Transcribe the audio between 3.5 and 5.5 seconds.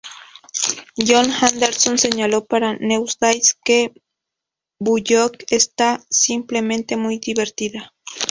que "Bullock